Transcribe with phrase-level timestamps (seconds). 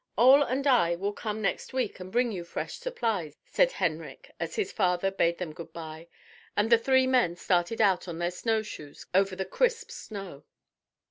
[0.17, 4.55] "Ole and I will come next week and bring you fresh supplies," said Henrik, as
[4.55, 6.07] his father bade them good bye
[6.57, 10.43] and the three men started out on their snow shoes over the crisp snow.